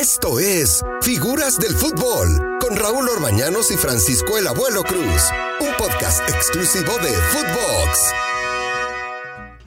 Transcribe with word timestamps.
Esto 0.00 0.40
es 0.40 0.82
Figuras 1.02 1.58
del 1.58 1.72
Fútbol 1.74 2.58
con 2.58 2.74
Raúl 2.74 3.06
Orbañanos 3.06 3.70
y 3.70 3.76
Francisco 3.76 4.38
el 4.38 4.46
Abuelo 4.46 4.82
Cruz, 4.82 5.24
un 5.60 5.76
podcast 5.76 6.26
exclusivo 6.26 6.96
de 7.02 7.10
Footbox. 7.10 8.14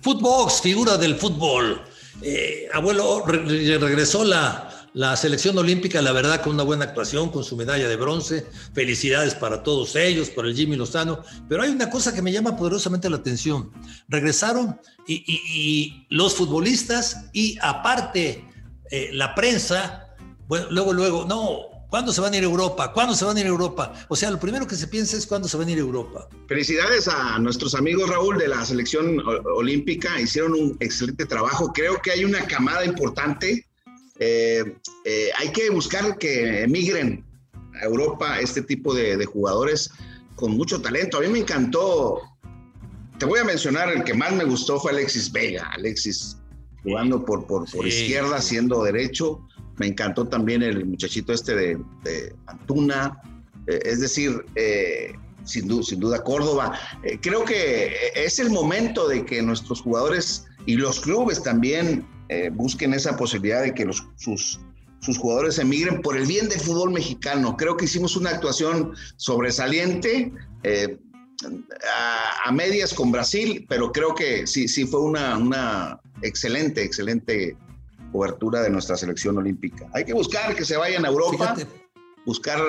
Footbox, 0.01 0.61
figura 0.61 0.97
del 0.97 1.17
fútbol. 1.17 1.83
Eh, 2.23 2.67
abuelo, 2.73 3.23
regresó 3.27 4.23
la, 4.23 4.87
la 4.95 5.15
selección 5.15 5.55
olímpica, 5.59 6.01
la 6.01 6.13
verdad, 6.13 6.41
con 6.41 6.55
una 6.55 6.63
buena 6.63 6.85
actuación, 6.85 7.29
con 7.29 7.43
su 7.43 7.55
medalla 7.55 7.87
de 7.87 7.95
bronce. 7.95 8.47
Felicidades 8.73 9.35
para 9.35 9.61
todos 9.61 9.95
ellos, 9.95 10.31
para 10.31 10.47
el 10.47 10.55
Jimmy 10.55 10.75
Lozano. 10.75 11.23
Pero 11.47 11.61
hay 11.61 11.69
una 11.69 11.91
cosa 11.91 12.11
que 12.11 12.23
me 12.23 12.31
llama 12.31 12.57
poderosamente 12.57 13.07
la 13.07 13.17
atención. 13.17 13.71
Regresaron 14.07 14.81
y, 15.07 16.07
los 16.09 16.33
futbolistas 16.33 17.25
y 17.33 17.55
aparte 17.61 18.43
eh, 18.89 19.09
la 19.13 19.35
prensa 19.35 20.02
bueno, 20.47 20.67
luego, 20.71 20.93
luego, 20.93 21.25
no, 21.25 21.87
¿cuándo 21.89 22.11
se 22.11 22.21
van 22.21 22.33
a 22.33 22.37
ir 22.37 22.43
a 22.43 22.47
Europa? 22.47 22.91
¿Cuándo 22.91 23.15
se 23.15 23.23
van 23.23 23.37
a 23.37 23.39
ir 23.39 23.45
a 23.45 23.49
Europa? 23.49 23.93
O 24.09 24.15
sea, 24.15 24.31
lo 24.31 24.39
primero 24.39 24.67
que 24.67 24.75
se 24.75 24.87
piensa 24.87 25.15
es 25.15 25.25
cuándo 25.25 25.47
se 25.47 25.57
van 25.57 25.67
a 25.67 25.71
ir 25.71 25.77
a 25.77 25.81
Europa. 25.81 26.27
Felicidades 26.47 27.07
a 27.07 27.39
nuestros 27.39 27.75
amigos 27.75 28.09
Raúl 28.09 28.37
de 28.37 28.47
la 28.47 28.65
selección 28.65 29.21
olímpica, 29.55 30.19
hicieron 30.19 30.53
un 30.53 30.77
excelente 30.79 31.25
trabajo. 31.25 31.71
Creo 31.71 32.01
que 32.01 32.11
hay 32.11 32.25
una 32.25 32.45
camada 32.45 32.83
importante. 32.83 33.65
Eh, 34.19 34.75
eh, 35.05 35.29
hay 35.37 35.51
que 35.51 35.69
buscar 35.69 36.17
que 36.17 36.63
emigren 36.63 37.23
a 37.79 37.85
Europa 37.85 38.39
este 38.39 38.61
tipo 38.61 38.93
de, 38.93 39.23
jugadores 39.25 39.91
con 40.35 40.57
mucho 40.57 40.81
talento. 40.81 41.17
A 41.17 41.21
mí 41.21 41.27
me 41.27 41.39
encantó, 41.39 42.21
te 43.17 43.25
voy 43.25 43.39
a 43.39 43.43
mencionar, 43.43 43.91
el 43.93 44.03
que 44.03 44.13
más 44.13 44.33
me 44.33 44.43
gustó 44.43 44.79
fue 44.79 44.91
Alexis 44.91 45.31
Vega. 45.31 45.69
Alexis 45.75 46.37
jugando 46.83 47.23
por, 47.23 47.47
por, 47.47 47.69
por 47.71 47.87
izquierda, 47.87 48.41
siendo 48.41 48.83
derecho 48.83 49.47
me 49.77 49.87
encantó 49.87 50.25
también 50.27 50.61
el 50.61 50.85
muchachito 50.85 51.33
este 51.33 51.55
de, 51.55 52.35
Antuna. 52.47 53.19
Eh, 53.67 53.79
es 53.83 54.01
decir, 54.01 54.45
eh, 54.55 55.13
sin, 55.45 55.67
duda, 55.67 56.23
Córdoba. 56.23 56.77
Eh, 57.03 57.17
creo 57.21 57.43
que 57.43 57.93
es 58.15 58.39
el 58.39 58.49
momento 58.49 59.07
de 59.07 59.25
que 59.25 59.41
nuestros 59.41 59.81
jugadores 59.81 60.45
y 60.65 60.75
los 60.75 60.99
clubes 60.99 61.41
también 61.43 62.05
busquen 62.53 62.95
esa 62.95 63.15
posibilidad 63.15 63.61
de 63.61 63.75
que 63.75 63.87
sus, 64.15 64.59
sus 65.01 65.17
jugadores 65.19 65.59
emigren 65.59 66.01
por 66.01 66.17
el 66.17 66.25
bien 66.25 66.49
del 66.49 66.59
fútbol 66.59 66.89
mexicano. 66.89 67.55
Creo 67.57 67.77
que 67.77 67.85
hicimos 67.85 68.15
una 68.15 68.31
actuación 68.31 68.95
sobresaliente. 69.17 70.31
A, 71.93 72.47
a, 72.49 72.51
medias 72.53 72.93
con 72.93 73.11
Brasil, 73.11 73.65
pero 73.67 73.91
creo 73.91 74.15
que 74.15 74.47
sí, 74.47 74.67
sí 74.69 74.85
fue 74.85 75.01
una, 75.01 75.37
una 75.37 75.99
excelente, 76.21 76.81
excelente 76.83 77.57
cobertura 78.13 78.61
de 78.61 78.69
nuestra 78.69 78.95
selección 78.95 79.37
olímpica. 79.37 79.89
Hay 79.93 80.05
que 80.05 80.13
buscar 80.13 80.55
que 80.55 80.63
se 80.63 80.77
vayan 80.77 81.03
a 81.03 81.09
Europa, 81.09 81.55
buscar 82.25 82.59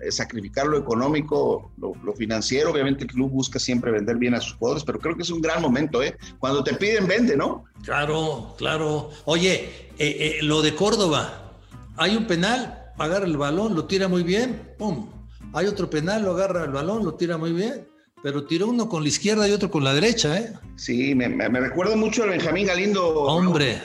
eh, 0.00 0.10
sacrificar 0.10 0.66
lo 0.66 0.78
económico, 0.78 1.70
lo, 1.76 2.12
financiero. 2.14 2.70
Obviamente 2.70 3.04
el 3.04 3.10
club 3.10 3.30
busca 3.30 3.58
siempre 3.58 3.92
vender 3.92 4.16
bien 4.16 4.34
a 4.34 4.40
sus 4.40 4.54
jugadores, 4.54 4.82
pero 4.82 4.98
creo 4.98 5.14
que 5.14 5.22
es 5.22 5.30
un 5.30 5.42
gran 5.42 5.60
momento, 5.60 6.02
¿eh? 6.02 6.16
Cuando 6.38 6.64
te 6.64 6.74
piden, 6.74 7.06
vende, 7.06 7.36
¿no? 7.36 7.64
Claro, 7.84 8.54
claro. 8.56 9.10
Oye, 9.26 9.90
eh, 9.98 10.38
eh, 10.38 10.38
lo 10.42 10.62
de 10.62 10.74
Córdoba, 10.74 11.52
hay 11.96 12.16
un 12.16 12.26
penal, 12.26 12.92
agarra 12.98 13.26
el 13.26 13.36
balón, 13.36 13.74
lo 13.74 13.84
tira 13.84 14.08
muy 14.08 14.22
bien, 14.22 14.74
¡pum! 14.78 15.10
Hay 15.52 15.66
otro 15.66 15.90
penal, 15.90 16.22
lo 16.22 16.32
agarra 16.32 16.64
el 16.64 16.72
balón, 16.72 17.04
lo 17.04 17.14
tira 17.14 17.36
muy 17.36 17.52
bien 17.52 17.86
pero 18.24 18.46
tiró 18.46 18.68
uno 18.68 18.88
con 18.88 19.02
la 19.02 19.10
izquierda 19.10 19.46
y 19.46 19.52
otro 19.52 19.70
con 19.70 19.84
la 19.84 19.92
derecha, 19.92 20.38
¿eh? 20.38 20.54
Sí, 20.76 21.14
me, 21.14 21.28
me, 21.28 21.60
recuerda 21.60 21.94
mucho 21.94 22.22
a 22.22 22.26
Benjamín 22.26 22.66
Galindo. 22.66 23.06
Hombre, 23.24 23.82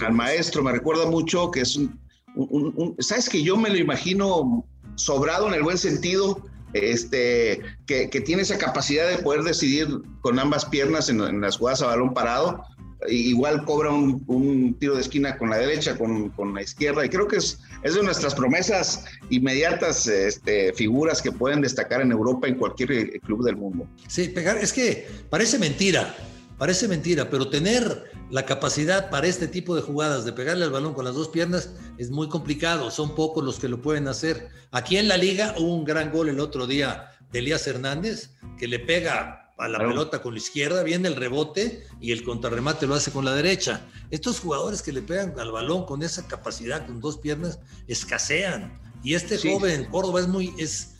al 0.00 0.12
maestro, 0.12 0.62
me 0.62 0.72
recuerda 0.72 1.06
mucho 1.06 1.50
que 1.50 1.60
es 1.60 1.76
un, 1.76 1.98
sabes 2.98 3.28
que 3.28 3.42
yo 3.42 3.56
me 3.56 3.70
lo 3.70 3.76
imagino 3.76 4.64
sobrado 4.94 5.48
en 5.48 5.54
el 5.54 5.62
buen 5.62 5.78
sentido, 5.78 6.44
este, 6.72 7.60
que, 7.86 8.08
tiene 8.24 8.42
esa 8.42 8.58
capacidad 8.58 9.08
de 9.08 9.18
poder 9.18 9.42
decidir 9.42 9.88
con 10.20 10.38
ambas 10.38 10.64
piernas 10.66 11.08
en, 11.08 11.40
las 11.40 11.56
jugadas 11.56 11.82
a 11.82 11.86
balón 11.86 12.14
parado. 12.14 12.62
Igual 13.08 13.64
cobra 13.64 13.90
un, 13.90 14.76
tiro 14.80 14.96
de 14.96 15.02
esquina 15.02 15.38
con 15.38 15.50
la 15.50 15.58
derecha, 15.58 15.96
con, 15.96 16.32
la 16.54 16.62
izquierda, 16.62 17.04
y 17.04 17.08
creo 17.08 17.28
que 17.28 17.36
es, 17.36 17.60
es 17.84 17.94
de 17.94 18.02
nuestras 18.02 18.34
promesas 18.34 19.04
inmediatas 19.30 20.06
este, 20.08 20.72
figuras 20.72 21.22
que 21.22 21.30
pueden 21.30 21.60
destacar 21.60 22.00
en 22.00 22.10
Europa 22.10 22.48
en 22.48 22.56
cualquier 22.56 23.20
club 23.20 23.44
del 23.44 23.56
mundo. 23.56 23.86
Sí, 24.08 24.28
pegar, 24.28 24.58
es 24.58 24.72
que 24.72 25.06
parece 25.30 25.60
mentira, 25.60 26.14
Parece 26.58 26.88
mentira, 26.88 27.30
pero 27.30 27.48
tener 27.48 28.10
la 28.30 28.44
capacidad 28.44 29.10
para 29.10 29.28
este 29.28 29.46
tipo 29.46 29.76
de 29.76 29.82
jugadas 29.82 30.24
de 30.24 30.32
pegarle 30.32 30.64
al 30.64 30.72
balón 30.72 30.92
con 30.92 31.04
las 31.04 31.14
dos 31.14 31.28
piernas 31.28 31.70
es 31.98 32.10
muy 32.10 32.28
complicado. 32.28 32.90
Son 32.90 33.14
pocos 33.14 33.44
los 33.44 33.58
que 33.58 33.68
lo 33.68 33.80
pueden 33.80 34.08
hacer. 34.08 34.48
Aquí 34.72 34.96
en 34.96 35.06
la 35.06 35.16
liga 35.16 35.54
hubo 35.56 35.74
un 35.74 35.84
gran 35.84 36.10
gol 36.10 36.28
el 36.28 36.40
otro 36.40 36.66
día 36.66 37.12
de 37.30 37.38
Elías 37.38 37.66
Hernández 37.66 38.30
que 38.58 38.66
le 38.66 38.80
pega 38.80 39.52
a 39.58 39.68
la 39.68 39.78
pelota 39.78 40.22
con 40.22 40.34
la 40.34 40.38
izquierda, 40.38 40.84
viene 40.84 41.08
el 41.08 41.16
rebote 41.16 41.84
y 42.00 42.12
el 42.12 42.22
contrarremate 42.22 42.86
lo 42.86 42.94
hace 42.94 43.10
con 43.10 43.24
la 43.24 43.34
derecha. 43.34 43.86
Estos 44.10 44.38
jugadores 44.40 44.82
que 44.82 44.92
le 44.92 45.02
pegan 45.02 45.38
al 45.38 45.50
balón 45.50 45.84
con 45.84 46.02
esa 46.02 46.26
capacidad, 46.28 46.86
con 46.86 47.00
dos 47.00 47.18
piernas, 47.18 47.58
escasean. 47.88 48.80
Y 49.02 49.14
este 49.14 49.36
joven 49.36 49.84
Córdoba 49.86 50.20
es 50.20 50.28
muy, 50.28 50.54
es, 50.58 50.94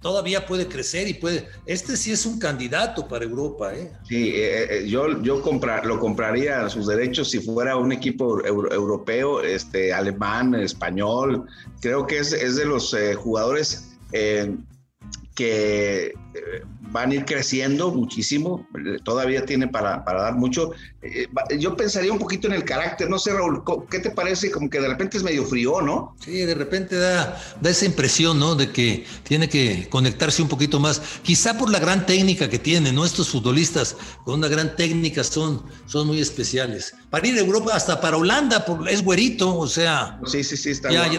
todavía 0.00 0.46
puede 0.46 0.66
crecer 0.66 1.08
y 1.08 1.14
puede. 1.14 1.48
Este 1.66 1.96
sí 1.96 2.12
es 2.12 2.26
un 2.26 2.38
candidato 2.38 3.06
para 3.06 3.24
Europa, 3.24 3.74
¿eh? 3.74 3.92
Sí, 4.08 4.30
eh, 4.34 4.78
eh, 4.78 4.88
yo, 4.88 5.22
yo 5.22 5.42
comprar, 5.42 5.86
lo 5.86 5.98
compraría 5.98 6.68
sus 6.68 6.86
derechos 6.86 7.30
si 7.30 7.40
fuera 7.40 7.76
un 7.76 7.92
equipo 7.92 8.44
europeo, 8.44 9.42
este, 9.42 9.92
alemán, 9.92 10.54
español. 10.54 11.46
Creo 11.80 12.06
que 12.06 12.18
es, 12.18 12.32
es 12.32 12.56
de 12.56 12.64
los 12.64 12.94
eh, 12.94 13.14
jugadores 13.14 13.86
que 15.34 16.12
van 16.90 17.10
a 17.10 17.14
ir 17.14 17.24
creciendo 17.24 17.90
muchísimo, 17.90 18.66
todavía 19.04 19.44
tiene 19.44 19.68
para, 19.68 20.04
para 20.04 20.22
dar 20.22 20.34
mucho. 20.34 20.72
Eh, 21.02 21.28
yo 21.58 21.76
pensaría 21.76 22.12
un 22.12 22.18
poquito 22.18 22.46
en 22.46 22.54
el 22.54 22.64
carácter, 22.64 23.08
no 23.08 23.18
sé, 23.18 23.32
Raúl, 23.32 23.62
¿qué 23.90 24.00
te 24.00 24.10
parece? 24.10 24.50
Como 24.50 24.68
que 24.68 24.80
de 24.80 24.88
repente 24.88 25.16
es 25.16 25.22
medio 25.22 25.44
frío, 25.44 25.80
¿no? 25.80 26.14
Sí, 26.22 26.32
de 26.32 26.54
repente 26.54 26.96
da, 26.96 27.40
da 27.60 27.70
esa 27.70 27.86
impresión, 27.86 28.38
¿no? 28.38 28.54
De 28.54 28.70
que 28.70 29.06
tiene 29.22 29.48
que 29.48 29.88
conectarse 29.88 30.42
un 30.42 30.48
poquito 30.48 30.80
más, 30.80 31.00
quizá 31.22 31.56
por 31.56 31.70
la 31.70 31.78
gran 31.78 32.06
técnica 32.06 32.50
que 32.50 32.58
tiene, 32.58 32.92
¿no? 32.92 33.04
Estos 33.04 33.30
futbolistas 33.30 33.96
con 34.24 34.34
una 34.34 34.48
gran 34.48 34.76
técnica 34.76 35.24
son, 35.24 35.62
son 35.86 36.06
muy 36.06 36.20
especiales. 36.20 36.94
Para 37.10 37.26
ir 37.26 37.36
a 37.36 37.40
Europa, 37.40 37.74
hasta 37.74 38.00
para 38.00 38.16
Holanda, 38.16 38.64
es 38.88 39.02
güerito, 39.02 39.56
o 39.56 39.66
sea. 39.66 40.20
Sí, 40.26 40.44
sí, 40.44 40.56
sí, 40.56 40.70
está 40.70 40.90
ya, 40.90 41.10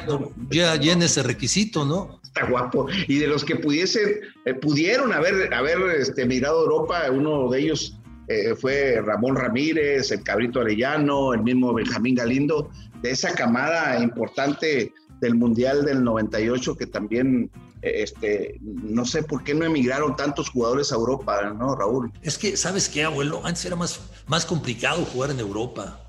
ya, 0.49 0.75
llena 0.75 1.05
ese 1.05 1.23
requisito, 1.23 1.85
¿no? 1.85 2.19
Está 2.23 2.45
guapo. 2.45 2.87
Y 3.07 3.17
de 3.17 3.27
los 3.27 3.43
que 3.43 3.57
pudiesen, 3.57 4.21
eh, 4.45 4.53
pudieron 4.53 5.11
haber 5.11 5.53
haber 5.61 5.99
este, 5.99 6.25
mirado 6.25 6.63
Europa, 6.63 7.03
uno 7.11 7.49
de 7.49 7.59
ellos 7.59 7.97
eh, 8.27 8.55
fue 8.55 9.01
Ramón 9.01 9.35
Ramírez, 9.35 10.11
el 10.11 10.23
Cabrito 10.23 10.61
Arellano, 10.61 11.33
el 11.33 11.43
mismo 11.43 11.73
Benjamín 11.73 12.15
Galindo, 12.15 12.69
de 13.01 13.11
esa 13.11 13.33
camada 13.33 13.99
importante 14.01 14.93
del 15.19 15.35
Mundial 15.35 15.85
del 15.85 16.03
98 16.03 16.75
que 16.75 16.87
también, 16.87 17.51
eh, 17.81 18.03
este, 18.03 18.59
no 18.61 19.05
sé 19.05 19.23
por 19.23 19.43
qué 19.43 19.53
no 19.53 19.65
emigraron 19.65 20.15
tantos 20.15 20.49
jugadores 20.49 20.91
a 20.91 20.95
Europa, 20.95 21.41
¿no, 21.57 21.75
Raúl? 21.75 22.11
Es 22.21 22.37
que, 22.37 22.57
¿sabes 22.57 22.89
qué, 22.89 23.03
abuelo? 23.03 23.41
Antes 23.43 23.65
era 23.65 23.75
más, 23.75 23.99
más 24.27 24.45
complicado 24.45 25.05
jugar 25.05 25.31
en 25.31 25.39
Europa. 25.39 26.07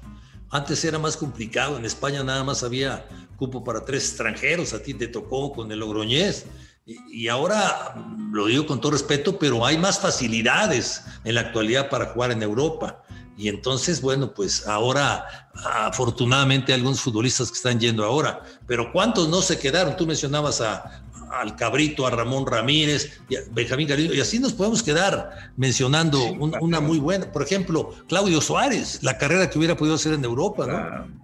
Antes 0.51 0.85
era 0.85 0.99
más 0.99 1.17
complicado. 1.17 1.79
En 1.79 1.85
España 1.85 2.23
nada 2.23 2.45
más 2.45 2.63
había 2.63 3.07
cupo 3.37 3.65
para 3.65 3.85
tres 3.85 4.05
extranjeros. 4.09 4.75
A 4.75 4.83
ti 4.83 4.93
te 4.93 5.09
tocó 5.09 5.53
con 5.53 5.73
el 5.73 5.79
Logroñés 5.79 6.45
y 6.85 7.29
ahora, 7.29 7.95
lo 8.33 8.47
digo 8.47 8.67
con 8.67 8.81
todo 8.81 8.93
respeto, 8.93 9.39
pero 9.39 9.65
hay 9.65 9.79
más 9.79 10.01
facilidades 10.01 11.05
en 11.25 11.37
la 11.37 11.43
actualidad 11.43 11.89
para 11.89 12.07
jugar 12.07 12.33
en 12.33 12.43
Europa. 12.43 13.03
Y 13.37 13.49
entonces, 13.49 14.01
bueno, 14.01 14.35
pues 14.35 14.67
ahora, 14.67 15.49
afortunadamente, 15.55 16.73
hay 16.73 16.79
algunos 16.79 17.01
futbolistas 17.01 17.51
que 17.51 17.57
están 17.57 17.81
yendo 17.81 18.05
ahora, 18.05 18.43
pero 18.67 18.93
¿cuántos 18.93 19.29
no 19.29 19.43
se 19.43 19.59
quedaron? 19.59 19.97
Tú 19.97 20.07
mencionabas 20.07 20.61
a, 20.61 21.03
al 21.31 21.57
Cabrito, 21.57 22.07
a 22.07 22.11
Ramón 22.11 22.47
Ramírez, 22.47 23.21
a 23.31 23.51
Benjamín 23.53 23.89
Galindo, 23.89 24.15
y 24.15 24.21
así 24.21 24.39
nos 24.39 24.53
podemos 24.53 24.83
quedar 24.83 25.53
mencionando 25.57 26.23
una 26.33 26.81
muy 26.81 26.99
buena, 26.99 27.33
por 27.33 27.43
ejemplo, 27.43 27.95
Claudio 28.09 28.41
Suárez, 28.41 29.03
la 29.03 29.17
carrera 29.17 29.49
que 29.49 29.59
hubiera 29.59 29.77
podido 29.77 29.95
hacer 29.95 30.13
en 30.13 30.25
Europa, 30.25 30.67
¿no? 30.67 31.23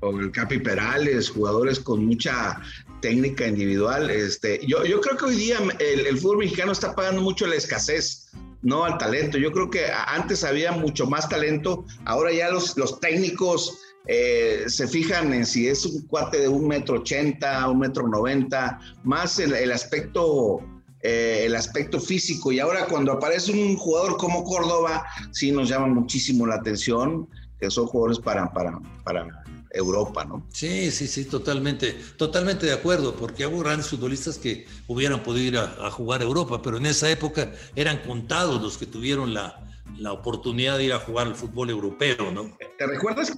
O 0.00 0.18
el 0.18 0.30
Capi 0.30 0.58
Perales, 0.58 1.30
jugadores 1.30 1.80
con 1.80 2.04
mucha 2.06 2.60
técnica 3.00 3.46
individual. 3.46 4.10
Este, 4.10 4.60
yo, 4.66 4.84
yo 4.84 5.00
creo 5.00 5.16
que 5.16 5.24
hoy 5.26 5.36
día 5.36 5.58
el, 5.78 6.18
fútbol 6.18 6.38
mexicano 6.38 6.72
está 6.72 6.94
pagando 6.94 7.22
mucho 7.22 7.46
la 7.46 7.56
escasez, 7.56 8.30
no 8.62 8.84
al 8.84 8.98
talento. 8.98 9.38
Yo 9.38 9.52
creo 9.52 9.70
que 9.70 9.86
antes 10.06 10.44
había 10.44 10.72
mucho 10.72 11.06
más 11.06 11.28
talento, 11.28 11.84
ahora 12.04 12.32
ya 12.32 12.50
los, 12.50 12.76
los 12.76 13.00
técnicos 13.00 13.78
eh, 14.06 14.64
se 14.66 14.88
fijan 14.88 15.32
en 15.34 15.44
si 15.46 15.68
es 15.68 15.84
un 15.84 16.06
cuate 16.06 16.40
de 16.40 16.48
un 16.48 16.66
metro 16.66 16.96
ochenta, 16.96 17.68
un 17.68 17.80
metro 17.80 18.08
noventa, 18.08 18.80
más 19.04 19.38
el, 19.38 19.52
el 19.54 19.70
aspecto 19.70 20.60
eh, 21.00 21.44
el 21.46 21.54
aspecto 21.54 22.00
físico. 22.00 22.50
Y 22.50 22.58
ahora 22.58 22.86
cuando 22.86 23.12
aparece 23.12 23.52
un 23.52 23.76
jugador 23.76 24.16
como 24.16 24.42
Córdoba, 24.42 25.04
sí 25.30 25.52
nos 25.52 25.68
llama 25.68 25.86
muchísimo 25.86 26.44
la 26.46 26.56
atención, 26.56 27.28
que 27.60 27.70
son 27.70 27.86
jugadores 27.86 28.18
para, 28.18 28.52
para, 28.52 28.80
para 29.04 29.44
Europa, 29.70 30.24
¿no? 30.24 30.46
Sí, 30.52 30.90
sí, 30.90 31.06
sí, 31.06 31.24
totalmente, 31.24 31.96
totalmente 32.16 32.66
de 32.66 32.72
acuerdo, 32.72 33.14
porque 33.14 33.46
hubo 33.46 33.60
grandes 33.60 33.88
futbolistas 33.88 34.38
que 34.38 34.66
hubieran 34.86 35.22
podido 35.22 35.46
ir 35.46 35.58
a, 35.58 35.90
jugar 35.90 36.20
a 36.20 36.24
Europa, 36.24 36.62
pero 36.62 36.76
en 36.76 36.86
esa 36.86 37.10
época 37.10 37.52
eran 37.76 37.98
contados 37.98 38.62
los 38.62 38.78
que 38.78 38.86
tuvieron 38.86 39.34
la, 39.34 39.64
la 39.98 40.12
oportunidad 40.12 40.78
de 40.78 40.84
ir 40.84 40.92
a 40.92 40.98
jugar 40.98 41.26
al 41.26 41.34
fútbol 41.34 41.70
europeo, 41.70 42.30
¿no? 42.32 42.56
¿Te 42.78 42.86
recuerdas 42.86 43.32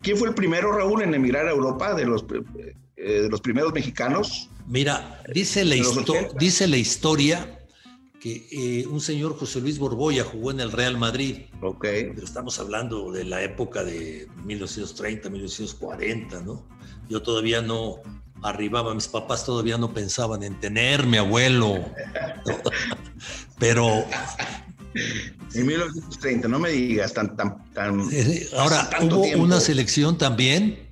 quién 0.00 0.16
fue 0.16 0.28
el 0.28 0.34
primero, 0.34 0.72
Raúl, 0.72 1.02
en 1.02 1.14
emigrar 1.14 1.46
a 1.46 1.50
Europa 1.50 1.94
de 1.94 2.06
los, 2.06 2.24
eh, 2.96 3.22
de 3.22 3.28
los 3.28 3.40
primeros 3.40 3.72
mexicanos? 3.72 4.50
Mira, 4.66 5.22
dice 5.32 5.64
la, 5.64 5.76
dice 6.38 6.66
la 6.66 6.76
historia 6.78 7.63
que 8.24 8.48
eh, 8.52 8.86
un 8.86 9.02
señor 9.02 9.38
José 9.38 9.60
Luis 9.60 9.78
Borboya 9.78 10.24
jugó 10.24 10.50
en 10.50 10.60
el 10.60 10.72
Real 10.72 10.96
Madrid. 10.96 11.42
Ok. 11.60 11.82
Pero 11.82 12.24
estamos 12.24 12.58
hablando 12.58 13.12
de 13.12 13.22
la 13.24 13.42
época 13.42 13.84
de 13.84 14.26
1930, 14.46 15.28
1940, 15.28 16.40
¿no? 16.40 16.64
Yo 17.10 17.20
todavía 17.20 17.60
no 17.60 17.96
arribaba, 18.42 18.94
mis 18.94 19.08
papás 19.08 19.44
todavía 19.44 19.76
no 19.76 19.92
pensaban 19.92 20.42
en 20.42 20.58
tenerme, 20.58 21.18
abuelo. 21.18 21.84
Pero. 23.58 24.06
En 25.52 25.66
1930, 25.66 26.48
no 26.48 26.58
me 26.58 26.70
digas 26.70 27.12
tan. 27.12 27.36
tan, 27.36 27.62
tan 27.74 28.08
eh, 28.10 28.48
Ahora, 28.56 28.88
hubo 29.02 29.26
una 29.36 29.60
selección 29.60 30.16
también 30.16 30.88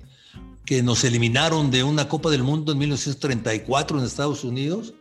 que 0.65 0.83
nos 0.83 1.03
eliminaron 1.03 1.71
de 1.71 1.83
una 1.83 2.07
Copa 2.07 2.29
del 2.29 2.43
Mundo 2.43 2.73
en 2.73 2.77
1934 2.77 3.97
en 3.97 4.05
Estados 4.05 4.43
Unidos 4.43 4.93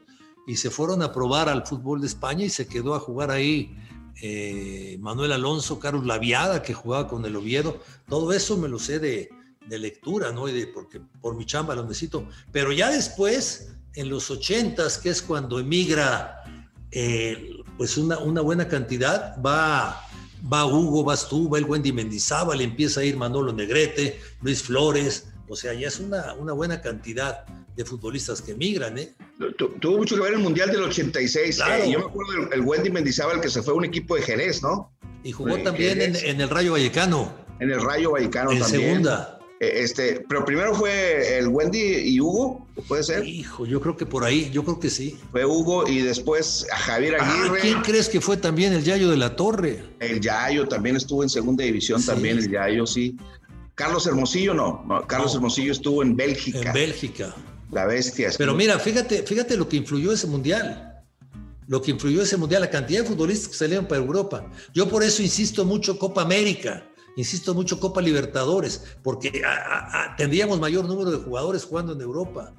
y 0.46 0.56
se 0.56 0.70
fueron 0.70 1.02
a 1.02 1.12
probar 1.12 1.48
al 1.48 1.66
fútbol 1.66 2.00
de 2.00 2.06
España 2.06 2.44
y 2.44 2.50
se 2.50 2.66
quedó 2.66 2.94
a 2.94 3.00
jugar 3.00 3.30
ahí 3.30 3.76
eh, 4.20 4.98
Manuel 5.00 5.32
Alonso, 5.32 5.78
Carlos 5.78 6.04
Laviada, 6.06 6.62
que 6.62 6.74
jugaba 6.74 7.08
con 7.08 7.24
el 7.24 7.36
Oviedo. 7.36 7.80
Todo 8.08 8.32
eso 8.32 8.56
me 8.56 8.68
lo 8.68 8.78
sé 8.78 8.98
de, 8.98 9.30
lectura, 9.68 10.32
¿no? 10.32 10.48
Y 10.48 10.52
de, 10.52 10.66
porque 10.66 11.00
por 11.20 11.34
mi 11.34 11.46
chamba 11.46 11.74
lo 11.74 11.82
necesito. 11.82 12.28
Pero 12.50 12.72
ya 12.72 12.90
después, 12.90 13.72
en 13.94 14.08
los 14.08 14.30
ochentas, 14.30 14.98
que 14.98 15.08
es 15.08 15.22
cuando 15.22 15.58
emigra 15.58 16.42
eh, 16.90 17.56
pues 17.78 17.96
una, 17.96 18.18
una, 18.18 18.42
buena 18.42 18.68
cantidad, 18.68 19.40
va, 19.42 20.06
va 20.52 20.66
Hugo, 20.66 21.04
vas 21.04 21.28
tú, 21.28 21.48
va 21.48 21.58
el 21.58 21.64
Wendy 21.64 21.90
Mendizábal, 21.90 22.60
empieza 22.60 23.00
a 23.00 23.04
ir 23.04 23.16
Manolo 23.16 23.52
Negrete, 23.52 24.20
Luis 24.42 24.62
Flores, 24.62 25.28
o 25.48 25.56
sea, 25.56 25.72
ya 25.72 25.88
es 25.88 25.98
una, 25.98 26.34
una 26.34 26.52
buena 26.52 26.80
cantidad 26.82 27.44
de 27.76 27.84
futbolistas 27.84 28.42
que 28.42 28.52
emigran, 28.52 28.98
¿eh? 28.98 29.14
tuvo 29.80 29.98
mucho 29.98 30.16
que 30.16 30.22
ver 30.22 30.34
el 30.34 30.40
Mundial 30.40 30.70
del 30.70 30.82
86. 30.82 31.60
Eh, 31.60 31.90
yo 31.90 32.00
me 32.00 32.04
acuerdo 32.04 32.32
del 32.32 32.52
el 32.52 32.60
Wendy 32.60 32.90
Mendizábal 32.90 33.40
que 33.40 33.48
se 33.48 33.62
fue 33.62 33.72
a 33.72 33.76
un 33.76 33.84
equipo 33.84 34.16
de 34.16 34.22
Jerez, 34.22 34.62
¿no? 34.62 34.92
Y 35.24 35.32
jugó 35.32 35.56
también 35.58 36.00
en, 36.00 36.40
el 36.40 36.48
Rayo 36.48 36.72
Vallecano. 36.72 37.32
En 37.60 37.70
el 37.70 37.80
Rayo 37.80 38.12
Vallecano 38.12 38.52
en 38.52 38.58
también. 38.58 38.80
segunda. 38.82 39.38
Eh, 39.60 39.82
este, 39.84 40.24
pero 40.28 40.44
primero 40.44 40.74
fue 40.74 41.38
el 41.38 41.46
Wendy 41.46 41.78
y 41.78 42.20
Hugo, 42.20 42.66
¿puede 42.88 43.04
ser? 43.04 43.24
Hijo, 43.24 43.64
yo 43.64 43.80
creo 43.80 43.96
que 43.96 44.04
por 44.04 44.24
ahí, 44.24 44.50
yo 44.52 44.64
creo 44.64 44.80
que 44.80 44.90
sí. 44.90 45.16
Fue 45.30 45.44
Hugo 45.44 45.86
y 45.88 46.00
después 46.00 46.66
a 46.72 46.76
Javier 46.76 47.16
ah, 47.20 47.30
Aguirre. 47.30 47.60
¿Quién 47.60 47.80
crees 47.82 48.08
que 48.08 48.20
fue 48.20 48.36
también 48.36 48.72
el 48.72 48.82
Yayo 48.82 49.08
de 49.08 49.16
la 49.16 49.36
Torre? 49.36 49.84
El 50.00 50.20
Yayo 50.20 50.66
también 50.66 50.96
estuvo 50.96 51.22
en 51.22 51.28
segunda 51.28 51.62
división, 51.62 52.04
también 52.04 52.38
el 52.38 52.50
Yayo, 52.50 52.86
sí. 52.86 53.16
Carlos 53.74 54.06
Hermosillo 54.06 54.52
no, 54.52 54.84
Carlos 55.06 55.34
Hermosillo 55.34 55.72
estuvo 55.72 56.02
en 56.02 56.16
Bélgica. 56.16 56.58
En 56.58 56.72
Bélgica. 56.72 57.34
La 57.72 57.86
bestia. 57.86 58.30
Pero 58.36 58.54
mira, 58.54 58.78
fíjate, 58.78 59.22
fíjate 59.22 59.56
lo 59.56 59.68
que 59.68 59.78
influyó 59.78 60.12
ese 60.12 60.26
mundial. 60.26 61.02
Lo 61.66 61.80
que 61.80 61.90
influyó 61.90 62.22
ese 62.22 62.36
mundial, 62.36 62.60
la 62.60 62.70
cantidad 62.70 63.00
de 63.00 63.08
futbolistas 63.08 63.48
que 63.48 63.54
salieron 63.54 63.86
para 63.86 64.00
Europa. 64.00 64.50
Yo 64.74 64.88
por 64.88 65.02
eso 65.02 65.22
insisto 65.22 65.64
mucho 65.64 65.98
Copa 65.98 66.20
América, 66.22 66.86
insisto 67.16 67.54
mucho 67.54 67.80
Copa 67.80 68.02
Libertadores, 68.02 68.82
porque 69.02 69.42
tendríamos 70.18 70.60
mayor 70.60 70.84
número 70.84 71.10
de 71.10 71.18
jugadores 71.18 71.64
jugando 71.64 71.94
en 71.94 72.00
Europa. 72.02 72.54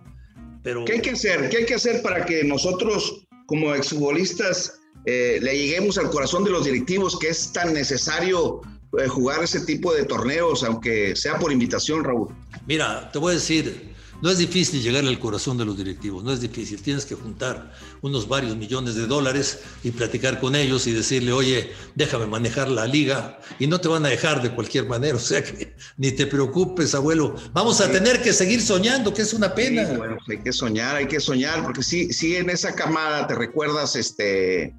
Pero... 0.63 0.83
¿Qué 0.86 0.94
hay 0.94 1.01
que 1.01 1.12
hacer? 1.12 1.48
¿Qué 1.50 1.57
hay 1.57 1.65
que 1.65 1.75
hacer 1.75 2.01
para 2.01 2.25
que 2.25 2.44
nosotros, 2.44 3.27
como 3.45 3.75
exfutbolistas, 3.75 4.80
eh, 5.06 5.38
le 5.42 5.56
lleguemos 5.56 6.00
al 6.00 6.10
corazón 6.10 6.44
de 6.44 6.50
los 6.50 6.65
directivos 6.65 7.19
que 7.19 7.27
es 7.27 7.51
tan 7.51 7.74
necesario 7.74 8.62
eh, 8.98 9.07
jugar 9.07 9.44
ese 9.44 9.60
tipo 9.60 9.94
de 9.94 10.06
torneos, 10.06 10.63
aunque 10.63 11.15
sea 11.15 11.38
por 11.38 11.51
invitación, 11.51 12.04
Raúl? 12.04 12.30
Mira, 12.65 13.12
te 13.12 13.19
voy 13.19 13.31
a 13.31 13.36
decir, 13.36 13.93
no 14.21 14.30
es 14.30 14.38
difícil 14.38 14.81
llegar 14.81 15.06
al 15.06 15.19
corazón 15.19 15.57
de 15.57 15.65
los 15.65 15.77
directivos, 15.77 16.24
no 16.24 16.31
es 16.31 16.42
difícil. 16.42 16.81
Tienes 16.81 17.06
que 17.06 17.15
juntar 17.15 17.74
unos 18.01 18.27
varios 18.27 18.56
millones 18.56 18.95
de 18.95 19.07
dólares 19.07 19.60
y 19.83 19.92
platicar 19.92 20.39
con 20.39 20.56
ellos 20.56 20.88
y 20.88 20.92
decirle, 20.92 21.33
oye, 21.33 21.71
déjame 21.95 22.27
manejar 22.27 22.69
la 22.69 22.86
liga 22.86 23.39
y 23.60 23.68
no 23.68 23.81
te 23.81 23.88
van 23.88 24.06
a 24.06 24.10
dejar 24.10 24.42
de 24.42 24.51
cualquier 24.51 24.88
manera. 24.88 25.18
O 25.24 25.25
sea 25.25 25.42
que 25.44 25.74
ni 25.98 26.12
te 26.12 26.27
preocupes, 26.27 26.94
abuelo. 26.95 27.36
Vamos 27.54 27.80
a 27.80 27.89
tener 27.89 28.21
que 28.21 28.33
seguir 28.33 28.62
soñando, 28.62 29.13
que 29.13 29.21
es 29.21 29.33
una 29.33 29.56
pena. 29.56 29.83
bueno, 29.98 30.18
hay 30.30 30.39
que 30.39 30.51
soñar, 30.51 30.98
hay 30.98 31.07
que 31.07 31.19
soñar, 31.19 31.63
porque 31.63 31.81
sí, 31.81 32.12
sí 32.12 32.36
en 32.36 32.50
esa 32.50 32.75
camada 32.75 33.25
te 33.25 33.36
recuerdas 33.36 33.95
este 33.95 34.75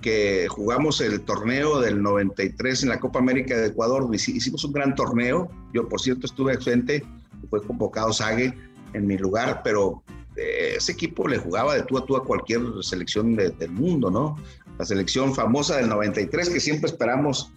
que 0.00 0.46
jugamos 0.48 1.00
el 1.00 1.22
torneo 1.22 1.80
del 1.80 2.02
93 2.02 2.82
en 2.82 2.88
la 2.90 3.00
Copa 3.00 3.18
América 3.18 3.56
de 3.56 3.68
Ecuador, 3.68 4.08
hicimos 4.12 4.64
un 4.64 4.72
gran 4.72 4.94
torneo, 4.94 5.50
yo 5.72 5.88
por 5.88 6.00
cierto 6.00 6.26
estuve 6.26 6.54
ausente, 6.54 7.02
fue 7.48 7.62
convocado 7.62 8.12
Sague, 8.12 8.54
en 8.96 9.06
mi 9.06 9.16
lugar, 9.16 9.60
pero 9.62 10.02
eh, 10.36 10.74
ese 10.76 10.92
equipo 10.92 11.26
le 11.28 11.38
jugaba 11.38 11.74
de 11.74 11.82
tú 11.82 11.98
a 11.98 12.04
tú 12.04 12.16
a 12.16 12.24
cualquier 12.24 12.60
selección 12.82 13.36
del 13.36 13.70
mundo, 13.70 14.10
¿no? 14.10 14.36
La 14.78 14.84
selección 14.84 15.34
famosa 15.34 15.76
del 15.76 15.88
93, 15.88 16.50
que 16.50 16.60
siempre 16.60 16.90
esperamos 16.90 17.52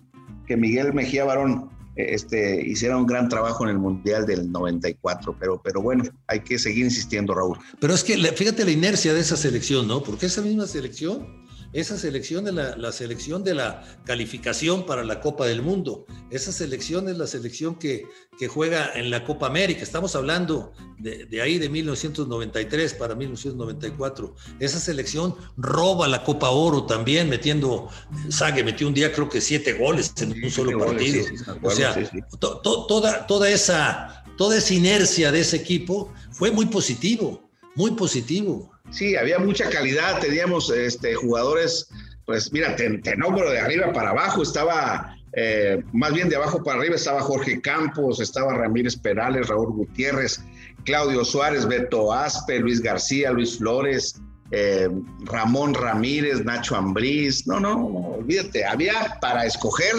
que 0.48 0.56
Miguel 0.56 0.94
Mejía 0.94 1.26
Barón 1.26 1.70
eh, 1.96 2.08
este, 2.10 2.66
hiciera 2.66 2.98
un 2.98 3.06
gran 3.06 3.28
trabajo 3.28 3.64
en 3.66 3.72
el 3.72 3.80
Mundial 3.80 4.26
del 4.26 4.52
94, 4.52 5.36
pero, 5.40 5.62
pero 5.62 5.82
bueno, 5.82 6.06
hay 6.28 6.40
que 6.42 6.58
seguir 6.58 6.86
insistiendo, 6.86 7.36
Raúl. 7.36 7.58
Pero 7.80 7.94
es 7.94 8.04
que 8.04 8.16
fíjate 8.16 8.64
la 8.64 8.72
inercia 8.72 9.14
de 9.14 9.20
esa 9.20 9.36
selección, 9.36 9.88
¿no? 9.88 10.02
Porque 10.02 10.28
esa 10.28 10.42
misma 10.42 10.66
selección 10.66 11.49
esa 11.72 11.98
selección 11.98 12.48
es 12.48 12.54
la, 12.54 12.92
selección 12.92 13.44
de 13.44 13.54
la 13.54 13.84
calificación 14.04 14.86
para 14.86 15.04
la 15.04 15.22
Copa 15.22 15.46
del 15.46 15.62
Mundo. 15.62 16.06
Esa 16.32 16.52
selección 16.52 17.08
es 17.10 17.18
la 17.18 17.28
selección 17.28 17.76
que, 17.76 18.08
que 18.40 18.48
juega 18.48 18.92
en 18.96 19.12
la 19.12 19.24
Copa 19.24 19.46
América. 19.46 19.84
Estamos 19.84 20.16
hablando 20.16 20.74
de, 20.98 21.42
ahí 21.42 21.60
de 21.60 21.70
1993 21.70 22.96
para 22.96 23.14
1994. 23.14 24.36
Esa 24.60 24.80
selección 24.80 25.36
roba 25.58 26.08
la 26.08 26.24
Copa 26.24 26.50
Oro 26.50 26.86
también, 26.86 27.30
metiendo, 27.30 27.90
Sague 28.30 28.64
metió 28.64 28.88
un 28.88 28.96
día 28.96 29.12
creo 29.12 29.30
que 29.30 29.40
siete 29.40 29.74
goles 29.74 30.14
en 30.18 30.44
un 30.44 30.50
solo 30.50 30.78
partido. 30.80 31.24
o 31.62 31.70
sea, 31.70 31.96
toda, 32.40 33.28
toda, 33.28 33.50
esa, 33.50 34.24
toda 34.38 34.58
esa 34.58 34.74
inercia 34.74 35.32
de 35.32 35.42
ese 35.42 35.58
equipo 35.58 36.12
fue 36.32 36.50
muy 36.50 36.66
positivo, 36.66 37.48
muy 37.76 37.92
positivo. 37.92 38.72
Sí, 38.92 39.16
había 39.16 39.40
mucha 39.40 39.70
calidad, 39.70 40.20
teníamos 40.20 40.70
este, 40.72 41.14
jugadores, 41.16 41.88
pues 42.26 42.52
mira, 42.52 42.76
te, 42.76 42.90
de 42.90 43.60
arriba 43.60 43.94
para 43.94 44.10
abajo, 44.10 44.42
estaba, 44.42 45.16
eh, 45.34 45.84
más 45.94 46.14
bien 46.14 46.30
de 46.30 46.36
abajo 46.36 46.64
para 46.64 46.80
arriba 46.80 46.96
estaba 46.96 47.22
Jorge 47.22 47.62
Campos, 47.62 48.20
estaba 48.20 48.54
Ramírez 48.54 48.96
Perales, 48.96 49.48
Raúl 49.48 49.74
Gutiérrez, 49.74 50.42
Claudio 50.86 51.24
Suárez, 51.24 51.68
Beto 51.68 52.12
Aspe, 52.12 52.60
Luis 52.60 52.82
García, 52.82 53.32
Luis 53.32 53.58
Flores, 53.58 54.20
eh, 54.52 54.90
Ramón 55.26 55.76
Ramírez, 55.76 56.44
Nacho 56.44 56.76
Ambriz, 56.76 57.46
no, 57.46 57.60
no, 57.60 57.86
olvídate, 57.86 58.66
había 58.66 59.20
para 59.22 59.46
escoger 59.46 59.94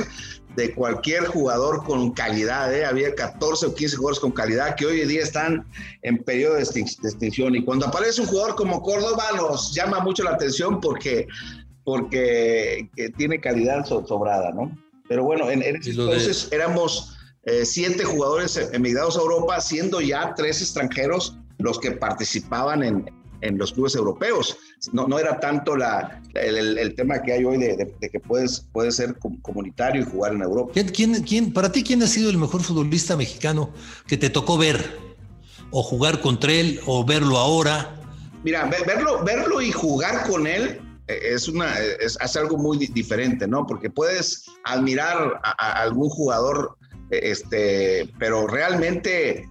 de 0.56 0.74
cualquier 0.74 1.24
jugador 1.26 1.84
con 1.84 2.12
calidad. 2.12 2.74
¿eh? 2.74 2.84
Había 2.84 3.14
14 3.14 3.66
o 3.66 3.74
15 3.74 3.96
jugadores 3.96 4.20
con 4.20 4.32
calidad 4.32 4.74
que 4.74 4.86
hoy 4.86 5.00
en 5.00 5.08
día 5.08 5.22
están 5.22 5.66
en 6.02 6.18
periodo 6.18 6.54
de, 6.54 6.62
extinción. 6.62 7.54
Y 7.54 7.64
cuando 7.64 7.86
aparece 7.86 8.20
un 8.20 8.26
jugador 8.26 8.56
como 8.56 8.82
Córdoba 8.82 9.24
nos 9.36 9.74
llama 9.74 10.00
mucho 10.00 10.22
la 10.22 10.32
atención 10.32 10.80
porque, 10.80 11.28
porque 11.84 12.88
tiene 13.16 13.40
calidad 13.40 13.84
sobrada, 13.84 14.52
¿no? 14.52 14.76
Pero 15.08 15.24
bueno, 15.24 15.50
en, 15.50 15.62
entonces 15.62 16.48
éramos 16.52 17.16
eh, 17.44 17.64
siete 17.64 18.04
jugadores 18.04 18.56
emigrados 18.72 19.16
a 19.16 19.20
Europa, 19.20 19.60
siendo 19.60 20.00
ya 20.00 20.34
tres 20.36 20.60
extranjeros 20.60 21.36
los 21.58 21.78
que 21.78 21.92
participaban 21.92 22.82
en, 22.82 23.19
en 23.40 23.58
los 23.58 23.72
clubes 23.72 23.94
europeos. 23.94 24.56
No, 24.92 25.06
no 25.06 25.18
era 25.18 25.40
tanto 25.40 25.76
la, 25.76 26.22
el, 26.34 26.94
tema 26.94 27.22
que 27.22 27.32
hay 27.32 27.44
hoy 27.44 27.58
de, 27.58 27.92
que 28.00 28.20
puedes, 28.20 28.66
puedes 28.72 28.96
ser 28.96 29.16
comunitario 29.42 30.02
y 30.02 30.04
jugar 30.04 30.32
en 30.32 30.42
Europa. 30.42 30.72
¿Quién, 30.92 31.22
quién, 31.22 31.52
para 31.52 31.72
ti, 31.72 31.82
quién 31.82 32.02
ha 32.02 32.06
sido 32.06 32.30
el 32.30 32.38
mejor 32.38 32.62
futbolista 32.62 33.16
mexicano 33.16 33.70
que 34.06 34.16
te 34.16 34.30
tocó 34.30 34.58
ver? 34.58 34.98
O 35.70 35.82
jugar 35.82 36.20
contra 36.20 36.52
él, 36.52 36.80
o 36.86 37.04
verlo 37.04 37.38
ahora. 37.38 37.96
Mira, 38.42 38.68
verlo, 38.86 39.22
verlo 39.22 39.60
y 39.60 39.70
jugar 39.70 40.26
con 40.28 40.46
él 40.46 40.80
eh, 41.10 41.34
es, 41.34 41.48
una, 41.48 41.78
es, 41.78 42.36
algo 42.36 42.56
muy 42.56 42.78
diferente, 42.78 43.46
¿no? 43.46 43.66
Porque 43.66 43.90
puedes 43.90 44.46
admirar 44.64 45.40
a, 45.42 45.82
algún 45.82 46.08
jugador, 46.08 46.76
eh, 47.10 47.20
este, 47.22 48.08
pero 48.18 48.46
realmente 48.46 49.48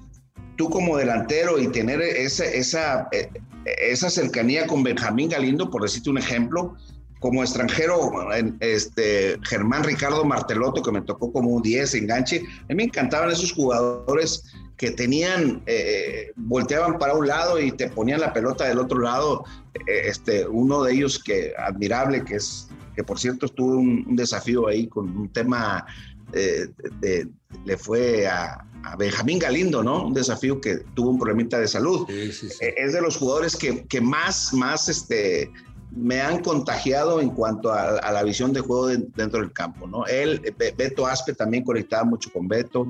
tú 0.59 0.69
como 0.69 0.97
delantero 0.97 1.57
y 1.57 1.69
tener 1.69 2.01
esa, 2.01 2.43
esa, 2.43 3.07
eh, 3.13 3.29
esa 3.65 4.09
cercanía 4.09 4.67
con 4.67 4.83
Benjamín 4.83 5.29
Galindo, 5.29 5.69
por 5.69 5.83
decirte 5.83 6.09
un 6.09 6.17
ejemplo, 6.17 6.75
como 7.21 7.43
extranjero, 7.43 8.11
este, 8.59 9.37
Germán 9.43 9.85
Ricardo 9.85 10.25
Marteloto, 10.25 10.81
que 10.81 10.91
me 10.91 11.01
tocó 11.01 11.31
como 11.31 11.51
un 11.51 11.61
10 11.61 11.95
enganche, 11.95 12.43
a 12.63 12.65
mí 12.67 12.75
me 12.75 12.83
encantaban 12.83 13.31
esos 13.31 13.53
jugadores 13.53 14.43
que 14.75 14.91
tenían, 14.91 15.63
eh, 15.65 16.33
volteaban 16.35 16.97
para 16.97 17.13
un 17.13 17.27
lado 17.27 17.57
y 17.57 17.71
te 17.71 17.87
ponían 17.87 18.19
la 18.19 18.33
pelota 18.33 18.65
del 18.67 18.79
otro 18.79 18.99
lado. 18.99 19.45
Eh, 19.73 20.07
este, 20.07 20.45
uno 20.45 20.83
de 20.83 20.93
ellos 20.93 21.23
que 21.23 21.53
admirable, 21.57 22.25
que 22.25 22.35
es, 22.35 22.67
que 22.95 23.03
por 23.05 23.17
cierto 23.17 23.45
estuvo 23.45 23.77
un, 23.77 24.13
desafío 24.17 24.67
ahí 24.67 24.87
con 24.87 25.09
un 25.17 25.29
tema, 25.29 25.85
eh, 26.33 26.67
de, 26.99 27.27
le 27.65 27.77
fue 27.77 28.27
a, 28.27 28.65
Benjamín 28.97 29.39
Galindo, 29.39 29.83
¿no? 29.83 30.05
Un 30.05 30.13
desafío 30.13 30.61
que 30.61 30.77
tuvo 30.95 31.09
un 31.09 31.19
problemita 31.19 31.59
de 31.59 31.67
salud. 31.67 32.09
Es 32.09 32.93
de 32.93 33.01
los 33.01 33.17
jugadores 33.17 33.55
que, 33.57 33.85
que 33.85 33.99
más, 33.99 34.53
más, 34.53 34.87
este, 34.87 35.51
me 35.91 36.21
han 36.21 36.41
contagiado 36.41 37.19
en 37.19 37.29
cuanto 37.31 37.73
a, 37.73 38.11
la 38.11 38.23
visión 38.23 38.53
de 38.53 38.61
juego 38.61 38.87
dentro 38.87 39.41
del 39.41 39.51
campo, 39.51 39.87
¿no? 39.87 40.05
Él, 40.05 40.41
Beto 40.77 41.07
Aspe 41.07 41.33
también 41.33 41.63
conectaba 41.63 42.03
mucho 42.03 42.31
con 42.31 42.47
Beto, 42.47 42.87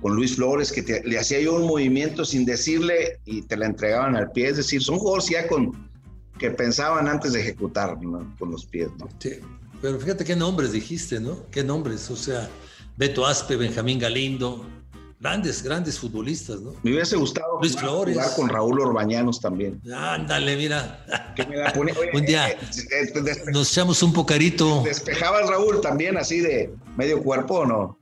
con 0.00 0.14
Luis 0.14 0.36
Flores, 0.36 0.72
que 0.72 1.02
le 1.04 1.18
hacía 1.18 1.40
yo 1.40 1.54
un 1.54 1.66
movimiento 1.66 2.24
sin 2.24 2.44
decirle 2.44 3.20
y 3.24 3.42
te 3.42 3.56
la 3.56 3.66
entregaban 3.66 4.16
al 4.16 4.32
pie, 4.32 4.48
es 4.48 4.56
decir, 4.56 4.82
son 4.82 4.98
jugadores 4.98 5.28
ya 5.28 5.46
con, 5.46 5.90
que 6.38 6.50
pensaban 6.50 7.06
antes 7.06 7.34
de 7.34 7.40
ejecutar 7.40 7.98
con 8.38 8.50
los 8.50 8.64
pies, 8.66 8.88
¿no? 8.98 9.08
Sí, 9.18 9.34
pero 9.82 9.98
fíjate 9.98 10.24
qué 10.24 10.36
nombres 10.36 10.72
dijiste, 10.72 11.20
¿no? 11.20 11.46
Qué 11.50 11.62
nombres, 11.62 12.10
o 12.10 12.16
sea, 12.16 12.48
Beto 13.00 13.24
Aspe, 13.24 13.56
Benjamín 13.56 13.98
Galindo, 13.98 14.62
Grandes, 15.18 15.62
grandes 15.62 15.98
futbolistas, 15.98 16.60
¿no? 16.60 16.74
Me 16.82 16.92
hubiese 16.92 17.16
gustado 17.16 17.58
Luis 17.58 17.74
Flores. 17.74 18.14
jugar 18.14 18.36
con 18.36 18.48
Raúl 18.50 18.78
Orbañanos 18.78 19.40
también. 19.40 19.80
Ándale, 19.90 20.54
mira. 20.54 21.02
un 22.12 22.26
día 22.26 22.50
eh, 22.50 22.58
eh, 22.90 23.42
nos 23.52 23.72
echamos 23.72 24.02
un 24.02 24.12
pocarito. 24.12 24.82
¿Despejaba 24.82 25.40
Raúl 25.46 25.80
también 25.80 26.18
así 26.18 26.40
de 26.40 26.74
medio 26.98 27.22
cuerpo 27.22 27.60
o 27.60 27.66
no? 27.66 27.98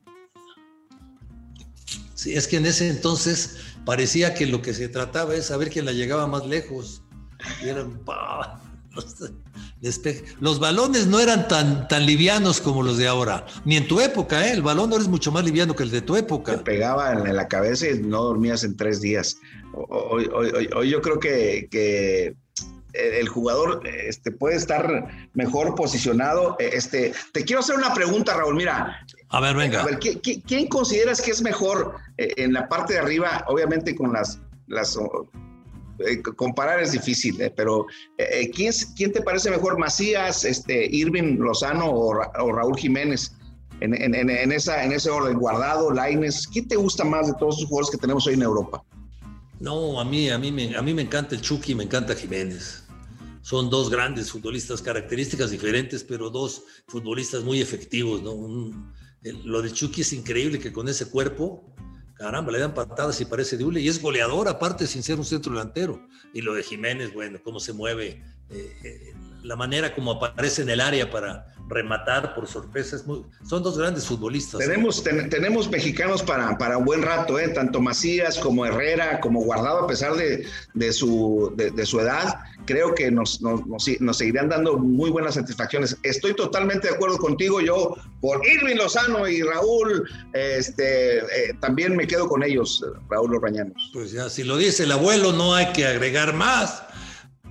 Sí, 2.15 2.35
es 2.35 2.49
que 2.49 2.57
en 2.57 2.67
ese 2.67 2.89
entonces 2.89 3.59
parecía 3.85 4.35
que 4.35 4.47
lo 4.47 4.63
que 4.63 4.75
se 4.75 4.89
trataba 4.89 5.37
es 5.37 5.47
saber 5.47 5.71
quién 5.71 5.85
la 5.85 5.93
llegaba 5.93 6.27
más 6.27 6.45
lejos. 6.45 7.03
Y 7.65 7.69
eran, 7.69 8.01
los 10.41 10.59
balones 10.59 11.07
no 11.07 11.21
eran 11.21 11.47
tan, 11.47 11.87
tan 11.89 12.05
livianos 12.05 12.61
como 12.61 12.83
los 12.83 12.99
de 12.99 13.07
ahora, 13.07 13.47
ni 13.65 13.77
en 13.77 13.87
tu 13.87 14.01
época, 14.01 14.49
¿eh? 14.49 14.53
el 14.53 14.63
balón 14.63 14.91
ahora 14.91 15.03
es 15.03 15.09
mucho 15.09 15.31
más 15.31 15.45
liviano 15.45 15.77
que 15.77 15.85
el 15.85 15.91
de 15.91 16.03
tu 16.03 16.17
época. 16.17 16.57
Te 16.57 16.63
pegaba 16.63 17.13
en 17.13 17.37
la 17.37 17.47
cabeza 17.47 17.89
y 17.89 18.01
no 18.01 18.23
dormías 18.23 18.65
en 18.65 18.77
tres 18.77 19.01
días. 19.01 19.37
Hoy, 19.73 20.91
yo 20.91 21.01
creo 21.01 21.21
que, 21.21 22.35
el 22.95 23.29
jugador 23.29 23.87
este, 23.87 24.33
puede 24.33 24.57
estar 24.57 25.29
mejor 25.35 25.77
posicionado. 25.77 26.57
Este, 26.59 27.13
te 27.33 27.45
quiero 27.45 27.61
hacer 27.61 27.77
una 27.77 27.95
pregunta, 27.95 28.37
Raúl. 28.37 28.57
Mira. 28.57 29.07
A 29.29 29.41
ver, 29.41 29.55
venga. 29.55 29.87
¿quién 30.01 30.67
consideras 30.67 31.21
que 31.21 31.31
es 31.31 31.41
mejor 31.41 31.95
eh, 32.17 32.33
en 32.39 32.55
la 32.55 32.69
parte 32.69 32.95
de 32.95 32.99
arriba? 32.99 33.45
Obviamente 33.47 33.95
con 33.95 34.13
las, 34.13 34.41
las 34.67 34.99
eh, 36.07 36.23
comparar 36.23 36.81
es 36.81 36.93
difícil, 36.93 37.41
eh, 37.41 37.53
pero 37.55 37.87
eh, 38.19 38.51
¿quién, 38.55 38.73
¿quién, 38.97 39.13
te 39.13 39.23
parece 39.23 39.51
mejor, 39.51 39.79
Macías, 39.79 40.45
este, 40.45 40.87
Irving 40.95 41.39
Lozano 41.39 41.91
o, 41.91 42.53
Raúl 42.53 42.77
Jiménez? 42.77 43.33
En, 43.81 43.93
esa, 44.53 44.85
en 44.85 44.91
ese 44.91 45.09
orden, 45.09 45.39
Guardado, 45.39 45.93
Laines, 45.93 46.49
¿quién 46.49 46.67
te 46.67 46.75
gusta 46.75 47.05
más 47.05 47.29
de 47.29 47.35
todos 47.39 47.59
esos 47.59 47.69
jugadores 47.69 47.91
que 47.93 47.99
tenemos 47.99 48.27
hoy 48.27 48.35
en 48.35 48.43
Europa? 48.43 48.83
No, 49.61 50.01
a 50.01 50.05
mí, 50.05 50.29
a 50.31 50.39
mí, 50.39 50.51
me, 50.51 50.77
a 50.77 50.83
mí 50.83 50.93
me 50.93 51.03
encanta 51.03 51.37
el 51.37 51.43
Chucky, 51.43 51.77
me 51.77 51.85
encanta 51.85 52.17
Jiménez. 52.17 52.83
Son 53.43 53.71
dos 53.71 53.89
grandes 53.89 54.33
futbolistas, 54.33 54.83
características 54.83 55.51
diferentes, 55.51 56.03
pero 56.03 56.29
dos 56.29 56.65
futbolistas 56.89 57.45
muy 57.45 57.61
efectivos. 57.61 58.21
lo 59.45 59.63
de 59.63 59.73
Chucky 59.73 60.01
es 60.01 60.13
increíble 60.13 60.59
que 60.59 60.73
con 60.73 60.89
ese 60.89 61.09
cuerpo 61.09 61.65
caramba, 62.19 62.53
le 62.53 62.59
dan 62.59 62.75
patadas 62.75 63.21
y 63.21 63.25
parece 63.25 63.57
de 63.57 63.65
hule. 63.65 63.81
Y 63.81 63.89
es 63.89 64.03
goleador, 64.03 64.49
aparte, 64.49 64.87
sin 64.87 65.03
ser 65.03 65.19
un 65.19 65.25
centro 65.25 65.53
delantero. 65.53 66.07
Y 66.35 66.43
lo 66.43 66.55
de 66.55 66.63
Jiménez, 66.63 67.15
bueno, 67.15 67.39
cómo 67.43 67.61
se 67.61 67.73
mueve, 67.73 68.23
eh, 68.51 68.77
eh, 68.85 69.15
la 69.43 69.57
manera 69.57 69.95
como 69.95 70.13
aparece 70.13 70.63
en 70.63 70.71
el 70.71 70.81
área 70.81 71.11
para 71.11 71.47
rematar 71.69 72.35
por 72.35 72.47
sorpresa. 72.47 72.99
son 72.99 73.63
dos 73.63 73.79
grandes 73.79 74.07
futbolistas. 74.07 74.61
Tenemos, 74.61 75.03
tenemos 75.03 75.71
mexicanos 75.71 76.23
para, 76.23 76.57
para 76.57 76.79
un 76.79 76.85
buen 76.85 77.03
rato, 77.03 77.39
¿eh? 77.39 77.49
tanto 77.49 77.81
Macías 77.81 78.39
como 78.39 78.65
Herrera, 78.65 79.21
como 79.21 79.43
Guardado, 79.43 79.81
a 79.81 79.87
pesar 79.87 80.15
de, 80.15 80.47
de, 80.75 80.93
su, 80.93 81.53
de, 81.57 81.87
su 81.87 82.01
edad, 82.01 82.41
creo 82.65 82.95
que 82.95 83.11
nos, 83.11 83.41
nos, 83.43 83.61
nos, 84.01 84.17
seguirán 84.17 84.49
dando 84.49 84.79
muy 84.79 85.11
buenas 85.11 85.35
satisfacciones. 85.35 85.97
Estoy 86.03 86.35
totalmente 86.35 86.89
de 86.89 86.95
acuerdo 86.95 87.19
contigo, 87.19 87.61
yo 87.61 87.95
por 88.21 88.41
Irving 88.47 88.77
Lozano 88.77 89.29
y 89.29 89.43
Raúl, 89.43 90.09
este, 90.33 91.19
eh, 91.19 91.55
también 91.61 91.97
me 91.97 92.07
quedo 92.07 92.29
con 92.29 92.43
ellos, 92.43 92.85
Raúl 93.11 93.35
Orbañanos. 93.35 93.91
Pues 93.93 94.13
ya, 94.13 94.31
si 94.31 94.43
lo 94.43 94.57
dice 94.57 94.85
el 94.85 94.93
abuelo, 94.93 95.33
no 95.33 95.55
hay 95.55 95.73
que 95.73 95.87
agregar 95.87 96.33
más. 96.35 96.83